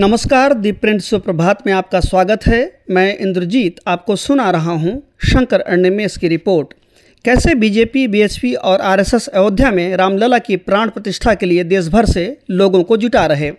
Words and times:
नमस्कार 0.00 0.52
दी 0.54 0.70
प्रिंट 0.72 1.00
सुप्रभात 1.00 1.66
में 1.66 1.72
आपका 1.72 2.00
स्वागत 2.00 2.46
है। 2.46 2.60
मैं 2.90 3.16
इंद्रजीत 3.18 3.80
आपको 3.86 4.16
सुना 4.16 4.50
रहा 4.50 4.72
हूँ 4.72 4.92
शंकर 5.22 5.60
अर्णमेश 5.60 6.16
की 6.16 6.28
रिपोर्ट। 6.28 6.74
कैसे 7.24 7.54
बीजेपी, 7.54 8.06
बीएसपी 8.06 8.52
और 8.54 8.80
आरएसएस 8.80 9.26
अयोध्या 9.28 9.70
में 9.70 9.96
रामलला 9.96 10.38
की 10.38 10.56
प्राण 10.58 10.90
प्रतिष्ठा 10.90 11.34
के 11.34 11.46
लिए 11.46 11.64
देश 11.64 11.88
भर 11.88 12.04
से 12.04 12.36
लोगों 12.50 12.82
को 12.82 12.96
जुटा 12.96 13.26
रहे? 13.26 13.50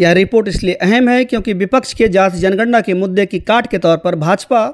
यह 0.00 0.12
रिपोर्ट 0.12 0.48
इसलिए 0.48 0.74
अहम 0.74 1.08
है 1.08 1.24
क्योंकि 1.24 1.52
विपक्ष 1.52 1.94
के 1.94 2.08
जाति 2.08 2.38
जनगणना 2.38 2.80
के 2.80 2.94
मुद्दे 2.94 3.26
की 3.26 3.40
काट 3.40 3.66
के 3.66 3.78
तौर 3.78 3.96
पर 3.96 4.16
भाजपा 4.16 4.66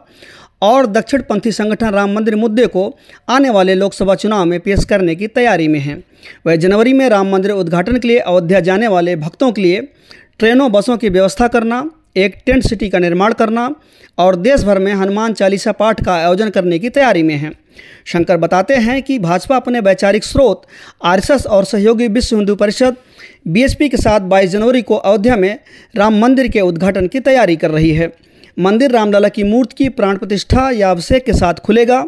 और 0.62 0.87
दक्षिणपंथी 0.87 1.53
संगठन 1.53 1.91
राम 1.91 2.14
मंदिर 2.14 2.37
मुद्दे 2.37 2.66
को 2.66 2.89
आने 3.29 3.50
वाले 3.50 3.75
लोकसभा 3.75 4.14
चुनाव 4.14 4.45
में 4.45 4.59
पेश 4.61 4.85
करने 4.85 5.14
की 5.14 5.27
तैयारी 5.27 5.69
में 5.69 5.80
हैं। 5.80 6.03
वह 6.46 6.57
जनवरी 6.57 6.93
में 6.93 7.09
राम 7.09 7.32
मंदिर 7.32 7.50
उद्घाटन 7.50 7.98
के 7.98 8.09
लिए 8.09 8.19
अयोध्या 8.19 8.61
जाने 8.61 8.89
वाले 8.89 9.16
भक्तों 9.16 9.53
के 9.53 9.62
लिए 9.62 9.89
ट्रेनों, 10.38 10.72
बसों 10.72 10.96
की 10.96 11.08
व्यवस्था 11.08 11.48
करना, 11.48 11.90
एक 12.16 12.36
टेंट 12.46 12.62
सिटी 12.62 12.88
का 12.88 12.98
निर्माण 12.98 13.32
करना 13.32 13.74
और 14.18 14.36
देश 14.36 14.62
भर 14.62 14.78
में 14.78 14.92
हनुमान 14.92 15.32
चालीसा 15.32 15.72
पाठ 15.72 16.04
का 16.04 16.14
आयोजन 16.14 16.50
करने 16.50 16.78
की 16.78 16.88
तैयारी 16.88 17.22
में 17.22 17.34
है। 17.34 17.52
शंकर 18.06 18.36
बताते 18.36 18.74
हैं 18.74 19.02
कि 19.02 19.18
भाजपा 19.18 19.56
अपने 19.56 19.80
वैचारिक 19.80 20.24
स्रोत, 20.24 20.62
आरएसएस 21.04 21.46
और 21.46 21.64
सहयोगी 21.64 22.08
विश्व 22.08 22.36
हिंदू 22.36 22.54
परिषद, 22.54 22.96
बीएसपी 23.48 23.88
के 23.88 23.96
साथ 23.96 24.20
22 24.20 24.50
जनवरी 24.50 24.82
को 24.82 24.96
अयोध्या 24.96 25.36
में 25.36 25.58
राम 25.96 26.18
मंदिर 26.18 26.48
के 26.48 26.61
उद्घाटन 26.61 27.06
की 27.06 27.20
तैयारी 27.20 27.56
कर 27.56 27.70
रही 27.70 27.90
है। 27.90 28.12
मंदिर 28.58 28.90
रामलला 28.90 29.29
की 29.29 29.43
मूर्ति 29.43 29.75
की 29.75 29.89
प्राण 29.89 30.17
प्रतिष्ठा 30.17 30.71
या 30.71 30.90
अभिषेक 30.90 31.25
के 31.25 31.32
साथ 31.32 31.54
खुलेगा, 31.54 32.05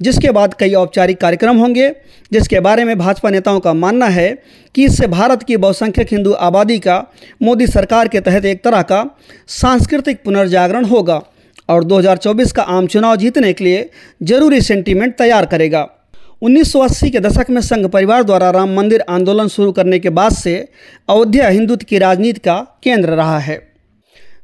जिसके 0.00 0.30
बाद 0.30 0.54
कई 0.54 0.74
औपचारिक 0.74 1.20
कार्यक्रम 1.20 1.56
होंगे, 1.56 1.88
जिसके 2.32 2.60
बारे 2.60 2.84
में 2.84 2.98
भाजपा 2.98 3.30
नेताओं 3.30 3.60
का 3.60 3.72
मानना 3.72 4.06
है 4.06 4.28
कि 4.74 4.84
इससे 4.84 5.06
भारत 5.06 5.42
की 5.42 5.56
बहुसंख्यक 5.56 6.12
हिंदू 6.12 6.32
आबादी 6.32 6.78
का, 6.78 6.98
मोदी 7.42 7.66
सरकार 7.66 8.08
के 8.08 8.20
तहत 8.20 8.44
एक 8.44 8.64
तरह 8.64 8.82
का 8.82 9.04
सांस्कृतिक 9.48 10.22
पुनर्जागरण 10.24 10.84
होगा 10.84 11.22
और 11.68 11.84
2024 11.84 12.52
का 12.52 12.62
आम 12.62 12.86
चुनाव 12.86 13.16
जीतने 13.16 13.52
के 13.52 13.64
लिए 13.64 13.88
ज़रूरी 14.22 14.60
सेंटीमेंट 14.60 15.16
तैयार 15.18 15.46
करेगा। 15.46 15.88
1980 16.42 17.10
के 17.10 17.20
दशक 17.20 17.50
में 17.50 17.60
संघ 17.60 17.86
परिवार 17.86 18.22
द्वारा 18.22 18.50
राम 18.50 18.74
मंदिर 18.76 19.04
आंदोलन 19.08 19.48
शुरू 19.48 19.72
करने 19.72 19.98
के 19.98 20.10
बाद 20.10 20.32
से 20.32 20.56
अयोध्या 21.10 21.48
हिंदुत्व 21.48 21.86
की 21.88 21.98
राजनीति 21.98 22.40
का 22.40 22.58
केंद्र 22.82 23.08
रहा 23.08 23.38
है। 23.38 23.71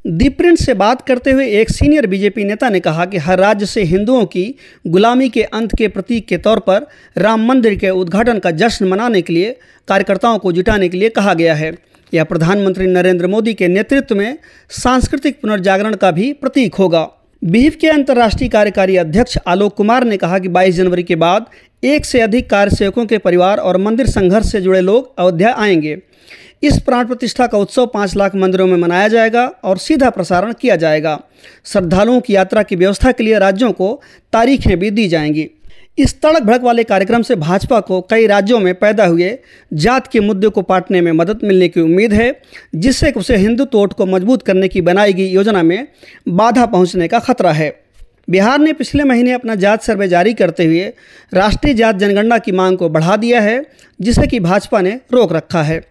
दीप्रिंट 0.06 0.58
से 0.58 0.74
बात 0.74 1.02
करते 1.02 1.30
हुए 1.30 1.46
एक 1.46 1.70
सीनियर 1.70 2.06
बीजेपी 2.06 2.44
नेता 2.44 2.68
ने 2.68 2.80
कहा 2.80 3.04
कि 3.04 3.18
हर 3.18 3.38
राज्य 3.38 3.66
से 3.66 3.82
हिंदुओं 3.82 4.24
की 4.26 4.54
गुलामी 4.86 5.28
के 5.28 5.42
अंत 5.42 5.74
के 5.76 5.88
प्रतीक 5.88 6.26
के 6.28 6.38
तौर 6.38 6.58
पर 6.58 6.86
राम 7.18 7.46
मंदिर 7.46 7.74
के 7.74 7.90
उद्घाटन 7.90 8.38
का 8.38 8.50
जश्न 8.50 8.88
मनाने 8.88 9.22
के 9.22 9.32
लिए, 9.32 9.56
कार्यकर्ताओं 9.88 10.38
को 10.38 10.52
जुटाने 10.52 10.88
के 10.88 10.96
लिए 10.96 11.08
कहा 11.08 11.34
गया 11.34 11.54
है। 11.54 11.74
यह 12.14 12.24
प्रधानमंत्री 12.24 12.86
नरेंद्र 12.86 13.26
मोदी 13.26 13.54
के 13.54 13.68
नेतृत्व 13.68 14.16
में 14.16 14.38
सांस्कृतिक 14.70 15.40
पुनर्जागरण 15.40 15.94
का 15.94 16.10
भी 16.10 16.32
प्रतीक 16.32 16.74
होगा। 16.74 17.08
बीफ 17.44 17.76
के 17.76 17.88
अंतर्राष्ट्रीय 17.88 18.48
कार्यकारी 18.48 18.96
अध्यक्ष 18.96 19.38
आलोक 19.46 19.74
कुमार 19.74 20.04
ने 20.04 20.16
कहा 20.16 20.38
कि 20.38 20.48
22 20.48 20.74
जनवरी 20.74 21.02
के 21.02 21.16
बाद 21.16 21.46
एक 21.84 22.04
से 22.04 22.20
अधिक 22.20 22.50
कार्यसेवकों 22.50 23.06
के 23.06 23.18
परिवार 23.18 23.58
और 23.58 23.76
मंदिर 23.76 24.06
संघर्ष 24.06 24.50
से 24.52 24.60
जुड़े 24.60 24.80
लोग 24.80 25.14
अयोध्या 25.18 25.54
आएँगे। 25.54 25.96
इस 26.62 26.80
प्राण 26.80 27.06
प्रतिष्ठा 27.06 27.46
का 27.46 27.58
उत्सव 27.58 27.86
पाँच 27.86 28.16
लाख 28.16 28.34
मंदिरों 28.34 28.66
में 28.66 28.76
मनाया 28.76 29.08
जाएगा 29.08 29.46
और 29.64 29.78
सीधा 29.78 30.10
प्रसारण 30.10 30.52
किया 30.52 30.76
जाएगा। 30.76 31.20
श्रद्धालुओं 31.64 32.20
की 32.20 32.34
यात्रा 32.34 32.62
की 32.62 32.76
व्यवस्था 32.76 33.12
के 33.12 33.24
लिए 33.24 33.38
राज्यों 33.38 33.72
को 33.72 34.02
तारीखें 34.32 34.78
भी 34.78 34.90
दी 34.90 35.08
जाएँगी। 35.08 35.50
इस 35.98 36.20
तड़क 36.22 36.42
भड़क 36.42 36.62
वाले 36.62 36.82
कार्यक्रम 36.84 37.22
से 37.22 37.34
भाजपा 37.34 37.78
को 37.80 38.00
कई 38.00 38.26
राज्यों 38.26 38.58
में 38.60 38.74
पैदा 38.74 39.04
हुए 39.04 39.38
जात 39.72 40.06
के 40.06 40.20
मुद्दे 40.20 40.48
को 40.48 40.62
पाटने 40.62 41.00
में 41.00 41.10
मदद 41.12 41.40
मिलने 41.44 41.68
की 41.68 41.80
उम्मीद 41.80 42.12
है, 42.12 42.40
जिससे 42.74 43.10
उसे 43.10 43.36
हिंदू 43.36 43.64
तोट 43.64 43.92
को 43.92 44.06
मज़बूत 44.06 44.42
करने 44.42 44.68
की 44.68 44.80
बनाई 44.80 45.12
गई 45.12 45.26
योजना 45.26 45.62
में 45.62 45.88
बाधा 46.28 46.66
पहुँचने 46.66 47.08
का 47.08 47.18
खतरा 47.18 47.52
है। 47.52 47.70
बिहार 48.30 48.58
ने 48.58 48.72
पिछले 48.72 49.04
महीने 49.04 49.32
अपना 49.32 49.54
जात 49.54 49.82
सर्वे 49.82 50.08
जारी 50.08 50.34
करते 50.34 50.64
हुए 50.64 50.92
राष्ट्रीय 51.34 51.74
जात 51.74 51.96
जनगणना 51.96 52.38
की 52.38 52.52
मांग 52.52 52.78
को 52.78 52.88
बढ़ा 52.88 53.16
दिया 53.16 53.40
है, 53.40 53.64
जिसे 54.00 54.26
कि 54.26 54.40
भाजपा 54.40 54.80
ने 54.80 55.00
रोक 55.12 55.32
रखा 55.32 55.62
है। 55.62 55.82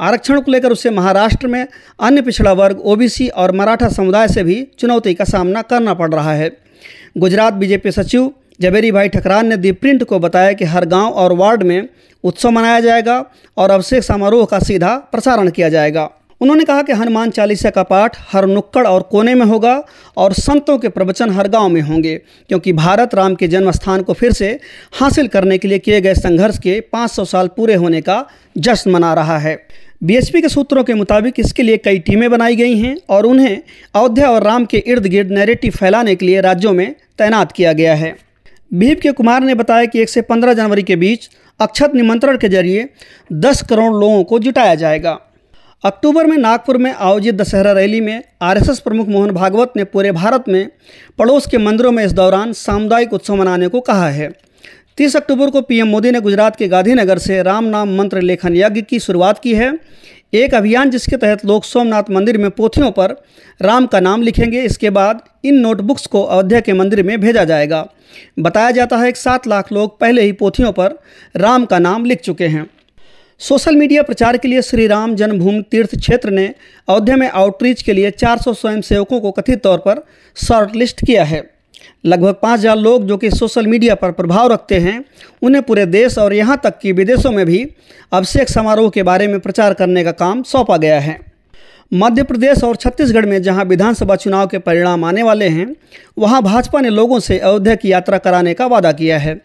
आरक्षण 0.00 0.40
को 0.40 0.52
लेकर 0.52 0.72
उसे 0.72 0.90
महाराष्ट्र 0.90 1.46
में 1.46 1.66
अन्य 2.00 2.22
पिछड़ा 2.22 2.52
वर्ग, 2.52 2.80
ओबीसी 2.80 3.28
और 3.28 3.52
मराठा 3.52 3.88
समुदाय 3.88 4.28
से 4.28 4.42
भी 4.44 4.66
चुनौती 4.78 5.14
का 5.14 5.24
सामना 5.24 5.62
करना 5.62 5.94
पड़ 5.94 6.14
रहा 6.14 6.34
है। 6.34 6.56
गुजरात 7.18 7.52
बीजेपी 7.52 7.90
सचिव 7.90 8.32
जबेरी 8.60 8.90
भाई 8.92 9.08
ठकरान 9.08 9.46
ने 9.46 9.56
दी 9.56 9.72
प्रिंट 9.72 10.02
को 10.04 10.18
बताया 10.18 10.52
कि 10.52 10.64
हर 10.64 10.84
गाँव 10.84 11.12
और 11.14 11.32
वार्ड 11.32 11.62
में 11.62 11.88
उत्सव 12.24 12.50
मनाया 12.50 12.80
जाएगा 12.80 13.24
और 13.56 13.70
अभिषेक 13.70 14.02
समारोह 14.02 14.44
का 14.44 14.58
सीधा 14.58 14.96
प्रसारण 15.12 15.50
किया 15.50 15.68
जाएगा। 15.68 16.08
उन्होंने 16.40 16.64
कहा 16.64 16.82
कि 16.82 16.92
हनुमान 16.92 17.30
चालीसा 17.30 17.70
का 17.70 17.82
पाठ 17.82 18.16
हर 18.32 18.46
नुक्कड़ 18.46 18.86
और 18.86 19.02
कोने 19.02 19.34
में 19.34 19.44
होगा 19.46 19.74
और 20.16 20.32
संतों 20.32 20.76
के 20.78 20.88
प्रवचन 20.88 21.30
हर 21.30 21.48
गाँव 21.48 21.68
में 21.68 21.80
होंगे, 21.80 22.16
क्योंकि 22.48 22.72
भारत 22.72 23.14
राम 23.14 23.34
के 23.34 23.48
जन्म 23.48 23.70
स्थान 23.70 24.02
को 24.02 24.12
फिर 24.12 24.32
से 24.32 24.48
हासिल 24.92 25.28
करने 25.28 25.58
के 25.58 25.68
लिए 25.68 25.78
किए 25.78 26.00
गए 26.00 26.14
संघर्ष 26.14 26.58
के 26.58 26.80
500 26.92 27.24
साल 27.24 27.48
पूरे 27.48 27.74
होने 27.74 28.00
का 28.00 28.24
जश्न 28.58 28.90
मना 28.90 29.14
रहा 29.14 29.38
है। 29.38 29.58
बीएसपी 30.04 30.40
के 30.42 30.48
सूत्रों 30.48 30.84
के 30.84 30.94
मुताबिक 30.94 31.40
इसके 31.40 31.62
लिए 31.62 31.76
कई 31.76 31.98
टीमें 31.98 32.30
बनाई 32.30 32.56
गई 32.56 32.76
हैं 32.78 32.96
और 33.08 33.26
उन्हें 33.26 33.56
अयोध्या 33.94 34.30
और 34.30 34.42
राम 34.42 34.64
के 34.64 34.78
इर्द 34.86 35.06
गिर्द 35.06 35.30
नैरेटिव 35.30 35.72
फैलाने 35.72 36.14
के 36.14 36.26
लिए 36.26 36.40
राज्यों 36.40 36.72
में 36.72 36.94
तैनात 37.18 37.52
किया 37.52 37.72
गया 37.72 37.94
है। 37.94 38.16
भीप 38.70 39.00
के 39.00 39.12
कुमार 39.12 39.42
ने 39.42 39.54
बताया 39.54 39.84
कि 39.84 40.00
एक 40.00 40.08
से 40.08 40.20
पंद्रह 40.22 40.52
जनवरी 40.52 40.82
के 40.82 40.96
बीच 40.96 41.28
अक्षत 41.60 41.92
निमंत्रण 41.94 42.36
के 42.36 42.48
ज़रिए 42.48 42.88
दस 43.32 43.62
करोड़ 43.62 43.92
लोगों 43.92 44.24
को 44.24 44.38
जुटाया 44.38 44.74
जाएगा। 44.74 45.18
अक्टूबर 45.84 46.26
में 46.26 46.36
नागपुर 46.36 46.76
में 46.76 46.92
आयोजित 46.92 47.34
दशहरा 47.34 47.72
रैली 47.72 48.00
में 48.00 48.22
आरएसएस 48.42 48.80
प्रमुख 48.80 49.08
मोहन 49.08 49.30
भागवत 49.30 49.72
ने 49.76 49.84
पूरे 49.84 50.12
भारत 50.12 50.44
में 50.48 50.68
पड़ोस 51.18 51.46
के 51.46 51.58
मंदिरों 51.58 51.92
में 51.92 52.04
इस 52.04 52.12
दौरान 52.12 52.52
सामुदायिक 52.52 53.12
उत्सव 53.12 53.36
मनाने 53.36 53.68
को 53.68 53.80
कहा 53.80 54.08
है। 54.08 54.30
तीस 54.96 55.16
अक्टूबर 55.16 55.50
को 55.50 55.60
पीएम 55.60 55.88
मोदी 55.88 56.10
ने 56.10 56.20
गुजरात 56.20 56.56
के 56.56 56.68
गांधीनगर 56.68 57.18
से 57.18 57.42
राम 57.42 57.64
नाम 57.64 57.96
मंत्र 57.96 58.20
लेखन 58.20 58.56
यज्ञ 58.56 58.82
की 58.82 58.98
शुरुआत 58.98 59.38
की 59.38 59.54
है। 59.54 59.72
एक 60.32 60.54
अभियान 60.54 60.90
जिसके 60.90 61.16
तहत 61.16 61.44
लोग 61.46 61.64
सोमनाथ 61.64 62.10
मंदिर 62.10 62.38
में 62.38 62.50
पोथियों 62.50 62.90
पर 62.90 63.14
राम 63.60 63.86
का 63.86 64.00
नाम 64.00 64.22
लिखेंगे, 64.22 64.62
इसके 64.62 64.90
बाद 64.90 65.22
इन 65.44 65.54
नोटबुक्स 65.54 66.06
को 66.06 66.22
अयोध्या 66.22 66.60
के 66.60 66.72
मंदिर 66.72 67.02
में 67.02 67.20
भेजा 67.20 67.44
जाएगा। 67.44 67.86
बताया 68.38 68.70
जाता 68.70 68.96
है 68.96 69.12
कि 69.12 69.20
सात 69.20 69.46
लाख 69.46 69.72
लोग 69.72 69.98
पहले 70.00 70.22
ही 70.22 70.32
पोथियों 70.32 70.72
पर 70.72 70.98
राम 71.36 71.64
का 71.64 71.78
नाम 71.78 72.04
लिख 72.04 72.20
चुके 72.20 72.46
हैं। 72.46 72.66
सोशल 73.40 73.76
मीडिया 73.76 74.02
प्रचार 74.02 74.36
के 74.36 74.48
लिए 74.48 74.62
श्री 74.62 74.86
राम 74.86 75.14
जन्मभूमि 75.14 75.62
तीर्थ 75.70 75.96
क्षेत्र 75.96 76.30
ने 76.30 76.46
अयोध्या 76.88 77.16
में 77.16 77.28
आउटरीच 77.30 77.82
के 77.82 77.92
लिए 77.92 78.10
400 78.10 78.54
स्वयंसेवकों 78.54 79.20
को 79.20 79.30
कथित 79.30 79.62
तौर 79.62 79.78
पर 79.78 80.04
शॉर्टलिस्ट 80.36 81.04
किया 81.06 81.24
है। 81.24 81.57
लगभग 82.04 82.34
पाँच 82.42 82.58
हज़ार 82.58 82.76
लोग 82.76 83.06
जो 83.06 83.16
कि 83.16 83.30
सोशल 83.30 83.66
मीडिया 83.66 83.94
पर 83.94 84.12
प्रभाव 84.12 84.52
रखते 84.52 84.78
हैं, 84.78 85.04
उन्हें 85.42 85.62
पूरे 85.62 85.86
देश 85.86 86.18
और 86.18 86.34
यहाँ 86.34 86.60
तक 86.64 86.78
कि 86.78 86.92
विदेशों 86.92 87.32
में 87.32 87.44
भी 87.46 87.66
अभिषेक 88.12 88.48
समारोह 88.48 88.90
के 88.90 89.02
बारे 89.02 89.26
में 89.26 89.38
प्रचार 89.40 89.74
करने 89.74 90.04
का 90.04 90.12
काम 90.14 90.42
सौंपा 90.44 90.76
गया 90.76 91.00
है। 91.00 91.18
मध्य 91.92 92.22
प्रदेश 92.22 92.62
और 92.64 92.76
छत्तीसगढ़ 92.76 93.26
में 93.26 93.40
जहाँ 93.42 93.64
विधानसभा 93.64 94.16
चुनाव 94.16 94.46
के 94.46 94.58
परिणाम 94.58 95.04
आने 95.04 95.22
वाले 95.22 95.48
हैं, 95.48 95.74
वहाँ 96.18 96.42
भाजपा 96.42 96.80
ने 96.80 96.88
लोगों 96.90 97.20
से 97.20 97.38
अयोध्या 97.38 97.74
की 97.74 97.92
यात्रा 97.92 98.18
कराने 98.18 98.54
का 98.54 98.66
वादा 98.66 98.92
किया 98.92 99.18
है। 99.18 99.40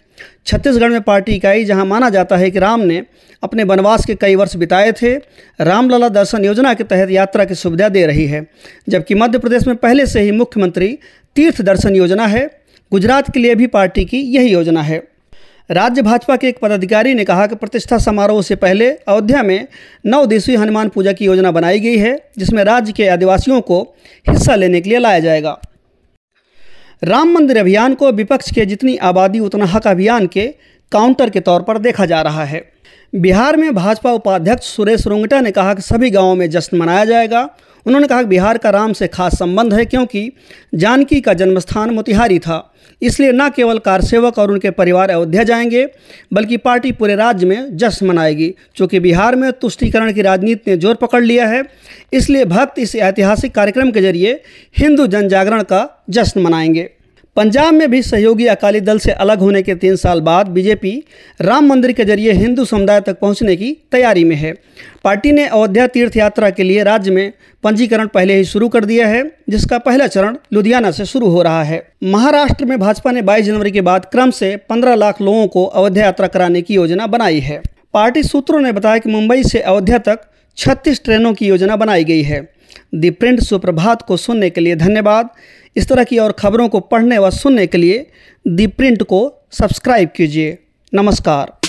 छत्तीसगढ़ 0.45 0.89
में 0.89 1.01
पार्टी 1.01 1.31
इकाई 1.31 1.63
जहाँ 1.65 1.85
माना 1.85 2.09
जाता 2.09 2.37
है 2.37 2.49
कि 2.51 2.59
राम 2.59 2.81
ने 2.81 3.01
अपने 3.43 3.63
वनवास 3.63 4.05
के 4.05 4.15
कई 4.15 4.35
वर्ष 4.35 4.55
बिताए 4.55 4.91
थे, 4.91 5.13
रामलला 5.59 6.09
दर्शन 6.09 6.45
योजना 6.45 6.73
के 6.73 6.83
तहत 6.83 7.09
यात्रा 7.11 7.45
की 7.45 7.55
सुविधा 7.55 7.89
दे 7.89 8.05
रही 8.05 8.25
है, 8.27 8.45
जबकि 8.89 9.15
मध्य 9.15 9.39
प्रदेश 9.39 9.67
में 9.67 9.75
पहले 9.77 10.05
से 10.05 10.21
ही 10.21 10.31
मुख्यमंत्री 10.33 10.97
तीर्थ 11.35 11.61
दर्शन 11.61 11.95
योजना 11.95 12.25
है। 12.27 12.45
गुजरात 12.91 13.31
के 13.31 13.39
लिए 13.39 13.55
भी 13.55 13.67
पार्टी 13.67 14.05
की 14.05 14.17
यही 14.17 14.49
योजना 14.49 14.81
है। 14.81 15.01
राज्य 15.71 16.01
भाजपा 16.01 16.35
के 16.35 16.47
एक 16.47 16.59
पदाधिकारी 16.59 17.13
ने 17.13 17.25
कहा 17.25 17.47
कि 17.47 17.55
प्रतिष्ठा 17.55 17.97
समारोह 17.97 18.41
से 18.41 18.55
पहले 18.55 18.89
अयोध्या 18.91 19.43
में 19.43 19.67
नौ 20.05 20.23
हनुमान 20.25 20.89
पूजा 20.89 21.13
की 21.13 21.25
योजना 21.25 21.51
बनाई 21.51 21.79
गई 21.79 21.97
है, 21.97 22.29
जिसमें 22.37 22.63
राज्य 22.63 22.91
के 22.91 23.07
आदिवासियों 23.07 23.61
को 23.61 23.81
हिस्सा 24.29 24.55
लेने 24.55 24.81
के 24.81 24.89
लिए 24.89 24.99
लाया 24.99 25.19
जाएगा। 25.19 25.59
राम 27.03 27.31
मंदिर 27.31 27.57
अभियान 27.57 27.93
को 27.93 28.11
विपक्ष 28.11 28.51
के 28.53 28.65
जितनी 28.65 28.95
आबादी 28.97 29.39
उतना 29.39 29.65
हक 29.65 29.87
अभियान 29.87 30.27
के 30.27 30.47
काउंटर 30.91 31.29
के 31.29 31.39
तौर 31.39 31.61
पर 31.61 31.77
देखा 31.77 32.05
जा 32.05 32.21
रहा 32.21 32.43
है। 32.43 32.71
बिहार 33.13 33.55
में 33.57 33.73
भाजपा 33.75 34.11
उपाध्यक्ष 34.11 34.67
सुरेश 34.67 35.05
रोंगटा 35.07 35.39
ने 35.41 35.49
कहा 35.51 35.73
कि 35.73 35.81
सभी 35.81 36.09
गाँवों 36.09 36.35
में 36.35 36.49
जश्न 36.49 36.77
मनाया 36.77 37.03
जाएगा। 37.05 37.41
उन्होंने 37.85 38.07
कहा 38.07 38.21
कि 38.21 38.27
बिहार 38.27 38.57
का 38.57 38.69
राम 38.69 38.93
से 38.93 39.07
खास 39.07 39.37
संबंध 39.39 39.73
है 39.73 39.83
क्योंकि 39.85 40.31
जानकी 40.75 41.19
का 41.21 41.33
जन्मस्थान 41.33 41.89
मोतिहारी 41.89 42.39
था। 42.39 42.57
इसलिए 43.01 43.31
न 43.31 43.49
केवल 43.49 43.79
कारसेवक 43.79 44.39
और 44.39 44.51
उनके 44.51 44.69
परिवार 44.71 45.09
अयोध्या 45.09 45.43
जाएँगे, 45.43 45.85
बल्कि 46.33 46.57
पार्टी 46.57 46.91
पूरे 46.91 47.15
राज्य 47.15 47.45
में 47.45 47.77
जश्न 47.77 48.07
मनाएगी। 48.07 48.53
चूँकि 48.75 48.99
बिहार 48.99 49.35
में 49.35 49.51
तुष्टीकरण 49.51 50.13
की 50.13 50.21
राजनीति 50.21 50.71
ने 50.71 50.77
ज़ोर 50.77 50.95
पकड़ 50.95 51.23
लिया 51.23 51.47
है, 51.47 51.63
इसलिए 52.13 52.45
भक्त 52.45 52.79
इस 52.79 52.95
ऐतिहासिक 52.95 53.55
कार्यक्रम 53.55 53.91
के 53.91 54.01
ज़रिए 54.01 54.41
हिंदू 54.77 55.07
जन 55.07 55.27
जागरण 55.27 55.63
का 55.63 55.87
जश्न 56.09 56.41
मनाएँगे। 56.41 56.89
पंजाब 57.35 57.73
में 57.73 57.91
भी 57.91 58.01
सहयोगी 58.01 58.45
अकाली 58.45 58.79
दल 58.79 58.99
से 58.99 59.11
अलग 59.11 59.39
होने 59.39 59.61
के 59.61 59.75
तीन 59.75 59.95
साल 59.95 60.21
बाद 60.21 60.47
बीजेपी 60.47 61.03
राम 61.41 61.65
मंदिर 61.65 61.91
के 61.91 62.05
ज़रिए 62.05 62.31
हिंदू 62.31 62.65
समुदाय 62.65 63.01
तक 63.01 63.19
पहुँचने 63.19 63.55
की 63.55 63.77
तैयारी 63.91 64.23
में 64.23 64.35
है। 64.35 64.53
पार्टी 65.03 65.31
ने 65.31 65.47
अयोध्या 65.47 65.87
तीर्थ 65.87 66.17
यात्रा 66.17 66.49
के 66.49 66.63
लिए 66.63 66.83
राज्य 66.83 67.11
में 67.11 67.33
पंजीकरण 67.63 68.07
पहले 68.07 68.35
ही 68.35 68.43
शुरू 68.43 68.69
कर 68.69 68.85
दिया 68.85 69.07
है, 69.07 69.23
जिसका 69.49 69.77
पहला 69.77 70.07
चरण 70.07 70.37
लुधियाना 70.53 70.91
से 70.91 71.05
शुरू 71.05 71.27
हो 71.27 71.41
रहा 71.41 71.63
है। 71.63 71.87
महाराष्ट्र 72.03 72.65
में 72.65 72.79
भाजपा 72.79 73.11
ने 73.11 73.21
22 73.21 73.45
जनवरी 73.45 73.71
के 73.71 73.81
बाद 73.81 74.05
क्रम 74.05 74.31
से 74.31 74.55
15 74.69 74.95
लाख 74.95 75.21
लोगों 75.21 75.47
को 75.47 75.65
अयोध्या 75.65 76.05
यात्रा 76.05 76.27
कराने 76.27 76.61
की 76.61 76.73
योजना 76.73 77.07
बनाई 77.07 77.39
है। 77.39 77.61
पार्टी 77.93 78.23
सूत्रों 78.23 78.61
ने 78.61 78.71
बताया 78.71 78.97
कि 78.97 79.09
मुंबई 79.09 79.43
से 79.43 79.59
अयोध्या 79.59 79.97
तक 79.97 80.19
36 80.57 81.03
ट्रेनों 81.03 81.33
की 81.33 81.47
योजना 81.47 81.75
बनाई 81.75 82.03
गई 82.03 82.21
है। 82.21 82.52
दी 82.95 83.09
प्रिंट 83.09 83.39
सुप्रभात 83.39 84.01
को 84.01 84.17
सुनने 84.17 84.49
के 84.49 84.61
लिए 84.61 84.75
धन्यवाद। 84.75 85.29
इस 85.75 85.89
तरह 85.89 86.03
की 86.03 86.17
और 86.17 86.31
खबरों 86.31 86.69
को 86.69 86.79
पढ़ने 86.79 87.17
व 87.17 87.29
सुनने 87.29 87.67
के 87.67 87.77
लिए 87.77 88.09
दी 88.47 88.67
प्रिंट 88.67 89.03
को 89.03 89.47
सब्सक्राइब 89.51 90.09
कीजिए। 90.15 90.57
नमस्कार। 90.93 91.62